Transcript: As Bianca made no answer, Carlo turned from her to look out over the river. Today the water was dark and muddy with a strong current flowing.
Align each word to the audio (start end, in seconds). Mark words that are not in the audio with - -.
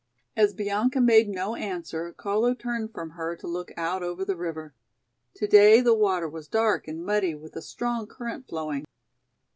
As 0.35 0.55
Bianca 0.55 0.99
made 0.99 1.29
no 1.29 1.55
answer, 1.55 2.11
Carlo 2.11 2.55
turned 2.55 2.91
from 2.91 3.11
her 3.11 3.35
to 3.35 3.45
look 3.45 3.71
out 3.77 4.01
over 4.01 4.25
the 4.25 4.35
river. 4.35 4.73
Today 5.35 5.79
the 5.79 5.93
water 5.93 6.27
was 6.27 6.47
dark 6.47 6.87
and 6.87 7.05
muddy 7.05 7.35
with 7.35 7.55
a 7.55 7.61
strong 7.61 8.07
current 8.07 8.47
flowing. 8.47 8.85